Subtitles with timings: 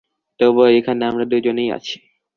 [0.39, 1.95] তবুও এখানে আমরা দুজনেই আছি।